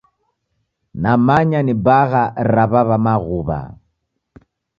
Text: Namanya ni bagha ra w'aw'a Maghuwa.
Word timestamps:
Namanya 1.03 1.59
ni 1.63 1.73
bagha 1.85 2.23
ra 2.53 2.65
w'aw'a 2.71 2.97
Maghuwa. 3.05 3.59